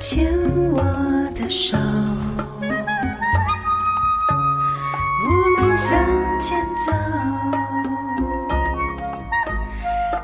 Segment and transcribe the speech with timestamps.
[0.00, 0.32] 牵
[0.72, 0.82] 我
[1.34, 1.76] 的手，
[5.26, 5.30] 我
[5.60, 6.02] 们向
[6.40, 6.90] 前走。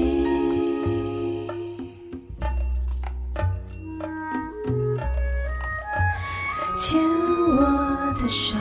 [6.77, 6.97] 牵
[7.57, 7.59] 我
[8.21, 8.55] 的手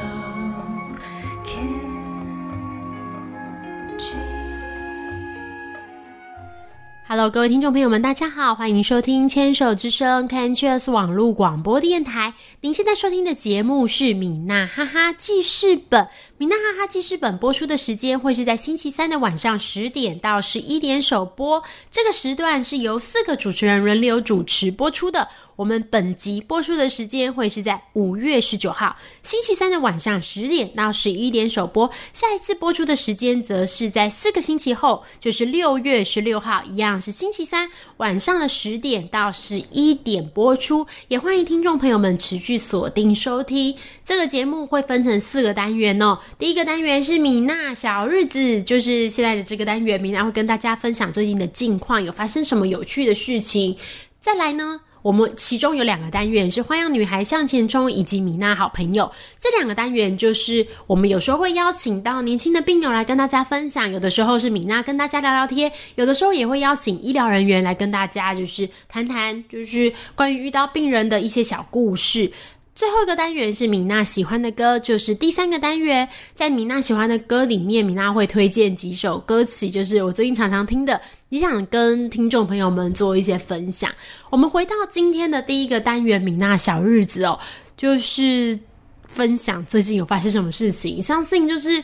[7.30, 12.34] 各位听众朋友们，大家好，欢迎收听牵手之声 c a n c h s 网络广播电台。
[12.62, 16.08] 您现在收听的节目是米娜哈哈记事本。
[16.38, 25.28] 米娜哈哈记事本播出的时间会是在星期三的晚上十点到十一点首播，这个时段是由四个主持人轮流主持播出的。
[25.54, 37.68] 我们本集播出的时间会是在五月十九号星期三的晚上十点到十一点首播，下一次播出的时间则是在四个星期后，就是六月十六号，一样是星期三
[37.98, 40.86] 晚上的十点到十一点播出。
[41.08, 46.18] 也欢迎听众朋友们持续锁定收听这个节目，会分成四个单元哦。
[46.38, 53.76] 第一个单元是米娜小日子，就是现在的这个单元，米娜会跟大家分享最近的近况，有发生什么有趣的事情。
[54.18, 54.80] 再来呢？
[55.02, 72.30] 我们其中有两个单元是花样女孩向前冲以及米娜好朋友，这两个单元就是我们有时候会邀请到年轻的病友来跟大家分享，有的时候是米娜跟大家聊聊天，有的时候也会邀请医疗人员来跟大家就是谈谈，就是关于遇到病人的一些小故事。
[72.74, 76.08] 最后一个单元是米娜喜欢的歌，就是第三个单元。
[76.34, 80.98] 在米娜喜欢的歌里面，米娜会推荐几首歌曲，就是我最近常常听的，
[81.32, 83.90] 也想跟听众朋友们做一些分享。
[84.28, 87.40] 我们回到今天的第一个单元，米娜小日子哦，
[87.74, 88.58] 就是
[89.06, 91.00] 分享最近有发生什么事情。
[91.00, 91.82] 相信就是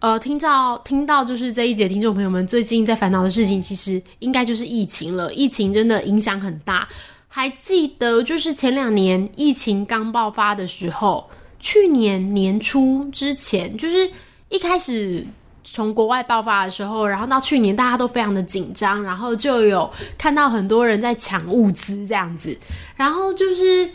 [0.00, 5.32] 呃，听到听到就是这一节听众朋友们最近在烦恼的事情，其实应该就是疫情了。
[5.32, 6.86] 疫情真的影响很大。
[7.28, 14.10] 还记得就是前两年疫情刚爆发的时候，去年年初之前，就是
[14.50, 15.26] 一开始
[15.64, 22.56] 从国外爆发的时候，然后到去年大家都非常的紧张，然后就有看到很多人在抢物资这样子，
[22.96, 23.88] 然后就是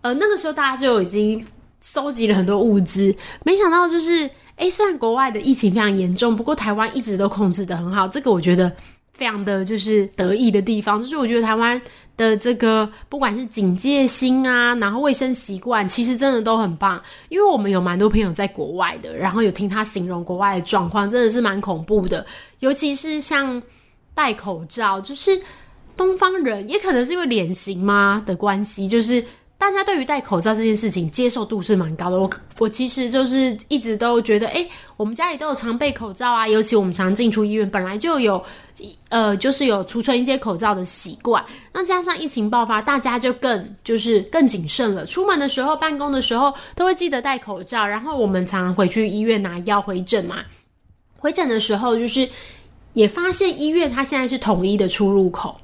[0.00, 1.44] 呃那个时候大家就已经
[1.80, 3.14] 收集了很多物资，
[3.44, 8.72] 没想到就是诶，虽然国外的疫情非常严重，不过台湾一直都控制的很好，这个我觉得。
[9.14, 11.82] 非常的就是得意的地方，就是我觉得台湾
[12.18, 17.02] 的这个不管是警戒心啊，然后卫生习惯，其实真的都很棒。
[17.30, 22.26] 因为我们有蛮多朋友在国外的，然后有听他形容国外的状况，真的是蛮恐怖的。
[22.58, 23.62] 尤其是像
[24.14, 25.40] 戴口罩，就是
[25.96, 29.24] 东方人也可能是因为脸型嘛的关系，就是。
[29.58, 32.18] 大家对于戴口罩这件事情接受度是蛮高的。
[32.18, 38.42] 我我其实就是一直都觉得，哎、我们家里都有常备口罩啊，尤其我们常进出医院，本来就有，
[39.08, 41.44] 呃，就是有储存一些口罩的习惯。
[41.72, 45.04] 那加上疫情爆发，大家就更就是更谨慎了。
[45.04, 47.84] 出门的时候、办公的时候都会记得戴口罩。
[47.84, 50.36] 然后我们常常回去医院拿药回诊嘛，
[51.18, 52.26] 回诊的时候就是
[52.92, 55.60] 也发现医院它现在是统一的出入口。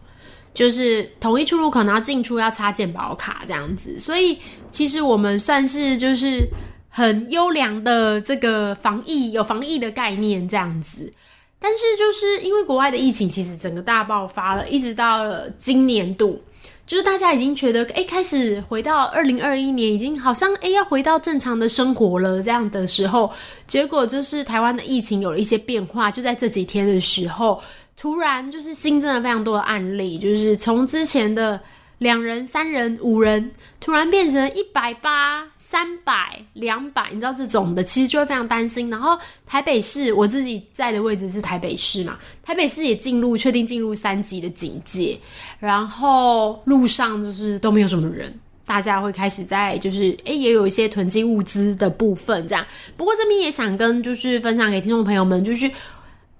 [0.54, 4.38] 就是统一出入口，然后进出要插健保卡这样子，所以
[4.70, 6.47] 其实我们算是就是
[6.88, 11.12] 很优良的这个防疫有防疫的概念这样子。
[11.59, 16.41] 但是就是因为国外的疫情其实整个大爆发了，一直到了今年度，
[16.86, 23.32] 就是大家已经觉得哎、开始回到二零二一年，已经好像哎、要回到正常的生活了这样的时候，
[23.66, 27.60] 结果就是台湾的疫情有了一些变化，就在这几天的时候。
[27.97, 31.60] 突然就是新增了非常多的案例，就是从之前的
[31.99, 38.91] 两人、三人、五人，突然变成一百八、三百、两百，你知道这种的，其实就会非常担心。
[38.91, 39.16] 然后
[39.47, 45.19] 台北市，我自己在的位置是台北市嘛，台北市也进入确定进入三级的警戒，
[45.60, 48.39] 然后路上就是都没有什么人。
[48.66, 52.66] 大家会开始在就是诶，也有一些囤积物资的部分这样。
[52.97, 55.71] 不过这边也想跟就是分享给听众朋友们，就是。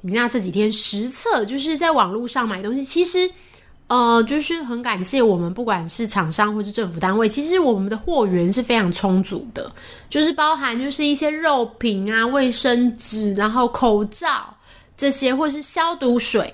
[0.04, 3.30] 米娜这几天实测，就是在网络上买东西，其实，
[3.86, 9.72] 呃，就是很感谢我们，不管是厂商或是政府单位，其实我们的货源是非常充足的，
[10.10, 14.54] 就是包含就是一些肉品啊、卫生纸，然后口罩
[14.94, 16.52] 这些，或是消毒水。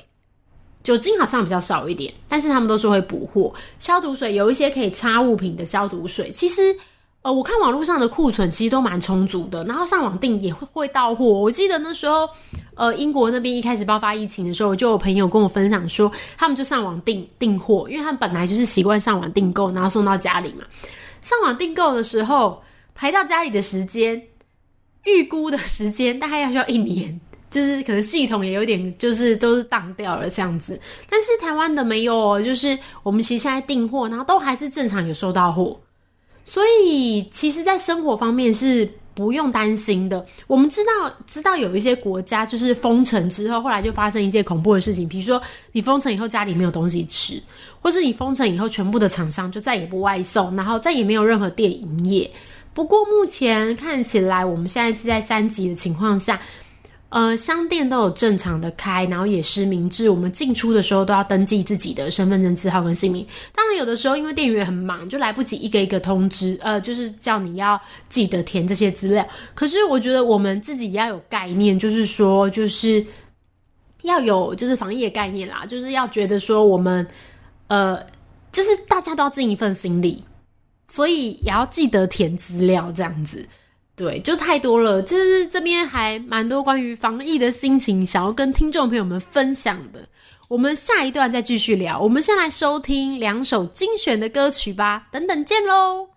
[0.84, 3.52] 酒精好像比较少一点，但是他们都说会补货。
[3.80, 6.76] 消毒水有一些可以擦物品的消毒水，其实。
[7.22, 11.26] 呃，我看网络上的库存其实都蛮充足的，然后上网订也会会到货。
[11.26, 12.26] 我记得那时候，
[12.74, 20.64] 呃，英国那边一开始爆发疫情的时候，就有朋友跟我分享说，他们就上网订订货，因为他们本来就是习惯上网订购，然后送到家里嘛。
[21.20, 22.62] 上网订购的时候，
[22.94, 24.22] 排到家里的时间
[25.04, 27.20] 预估的时间大概要需要一年，
[27.50, 30.80] 就是可能系统也有点就是都是当掉了这样子。
[31.06, 35.78] 但是台湾的没有哦，就是我们其实现在订货，然后都还是正常有收到货，
[36.50, 40.26] 所以其实，在生活方面是不用担心的。
[40.48, 47.40] 我们知道，知道有一些国家就是封城之后，后来就发生一些恐怖的事情，比如说你封城以后家里没有东西吃，
[47.80, 52.28] 或是你封城以后全部的厂商就再也不外送，然后再也没有任何店营业。
[52.74, 56.40] 不过目前看起来，我们现在是在三级的情况下，
[57.10, 63.26] 呃，商店都有正常的开，然后也实名制，我们进出的时候都要登记自己的身份证字号跟姓名。
[63.54, 69.26] 当然，有的时候因为店员很忙，就来不及一个一个通知，呃，就是叫你要记得填这些资料。
[69.54, 73.04] 可是我觉得我们自己要有概念，就是说，就是
[74.02, 77.06] 要有就是防疫的概念啦，就是要觉得说我们，
[77.66, 78.00] 呃，
[78.50, 80.24] 就是大家都要尽一份心力。
[80.92, 83.46] 所以也要记得填资料，这样子，
[84.00, 85.02] 对，就太多了。
[85.02, 90.08] 就是这边还蛮多关于防疫的心情，想要跟听众朋友们分享的。
[90.48, 92.00] 我们下一段再继续聊。
[92.00, 95.08] 我们先来收听两首精选的歌曲吧。
[95.12, 96.09] 等等见喽。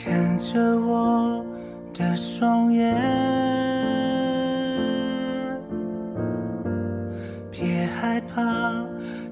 [0.00, 1.44] 看着我
[1.92, 2.94] 的双眼，
[7.50, 8.42] 别害怕，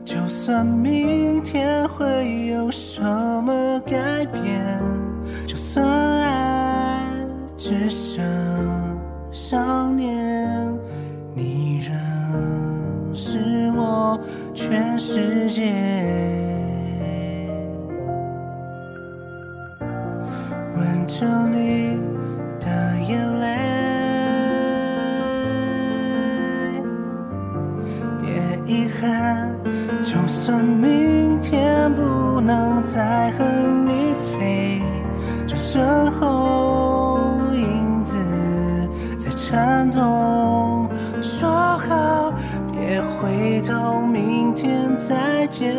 [0.05, 4.77] 就算明天会有什么改变，
[5.47, 5.87] 就算
[45.09, 45.75] 再见。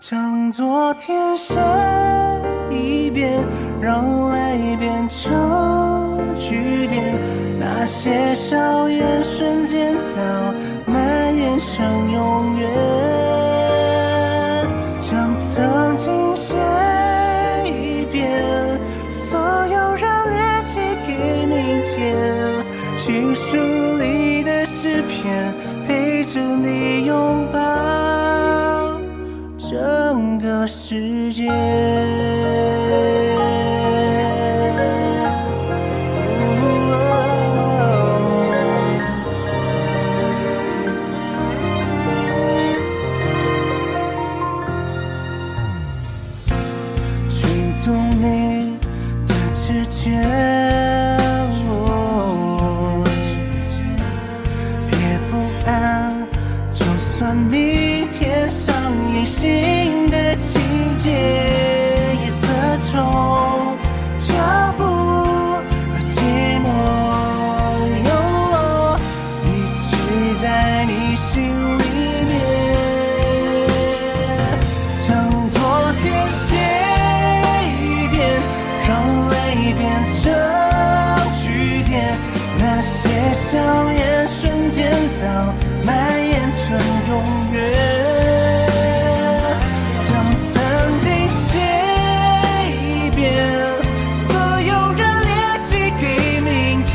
[0.00, 1.54] 将昨天写
[2.70, 3.42] 一遍，
[3.80, 5.30] 让泪变成
[6.36, 7.14] 句点。
[7.58, 10.20] 那些笑颜瞬间早
[10.86, 13.19] 蔓延成永远。
[23.12, 23.56] 情书
[23.96, 25.52] 里的诗篇，
[25.84, 29.00] 陪着你拥抱。
[29.58, 31.50] 整个世界。
[47.28, 47.48] 触
[47.84, 48.78] 动你
[49.26, 50.49] 的指尖，
[83.02, 83.56] 些笑
[83.92, 85.26] 颜瞬间早
[85.86, 86.78] 蔓延成
[87.08, 87.12] 永
[87.50, 87.56] 远。
[90.04, 90.52] 将曾
[91.00, 91.40] 经写
[92.68, 93.22] 一遍，
[94.18, 94.28] 所
[94.60, 95.30] 有热烈
[95.62, 96.04] 寄给
[96.40, 96.48] 明
[96.84, 96.92] 天。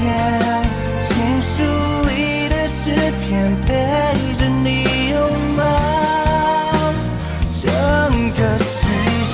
[0.99, 1.07] 情
[1.41, 1.53] 书
[2.07, 2.83] 里的诗
[3.25, 3.67] 篇，陪
[4.37, 5.17] 着你拥
[5.57, 5.59] 抱。
[7.63, 7.65] 整
[8.33, 8.69] 个世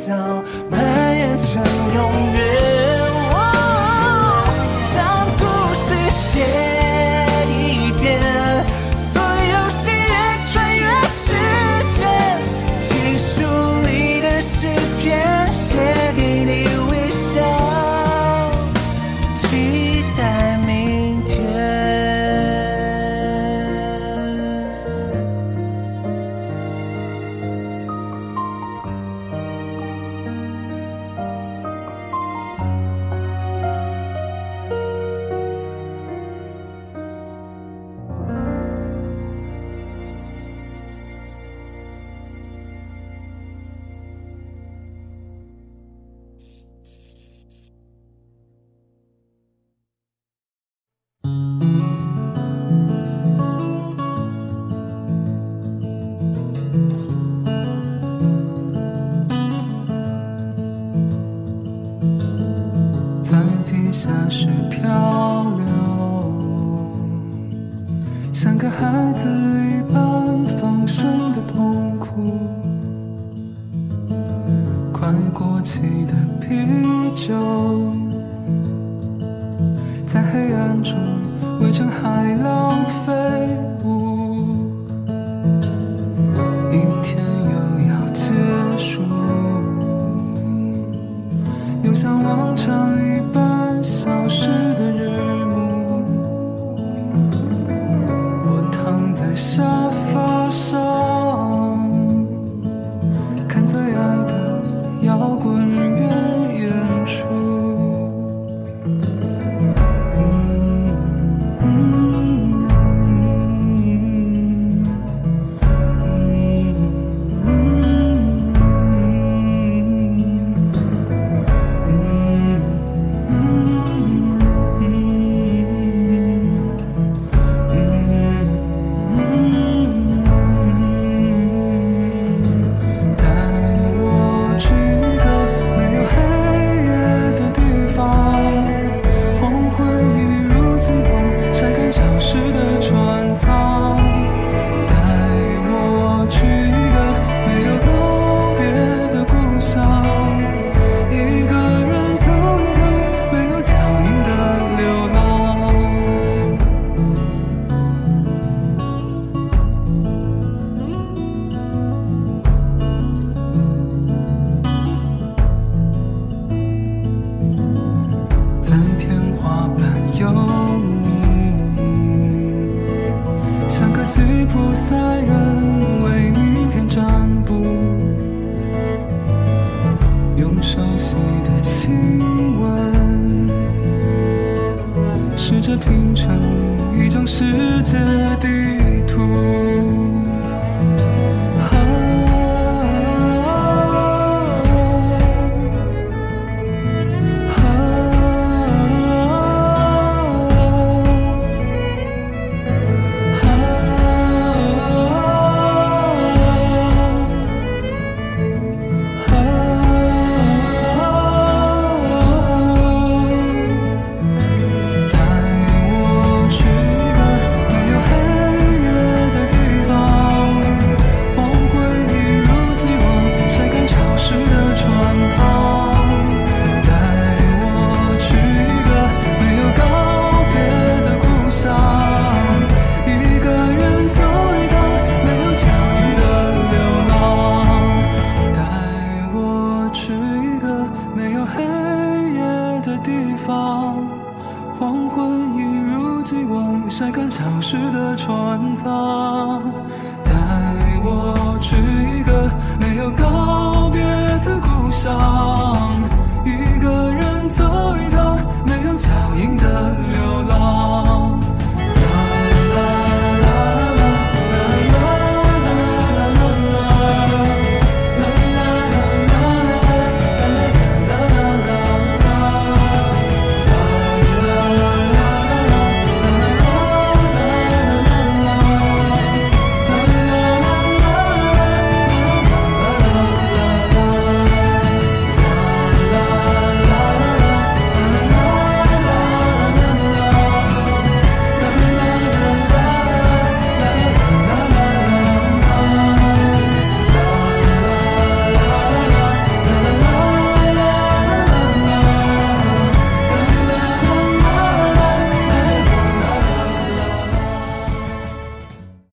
[0.00, 0.42] 早
[64.70, 64.88] 漂
[65.58, 65.66] 流，
[68.32, 72.38] 像个孩子一般放声的痛哭，
[74.92, 76.46] 快过期的啤
[77.16, 77.34] 酒，
[80.06, 80.96] 在黑暗中
[81.60, 82.69] 围成海浪。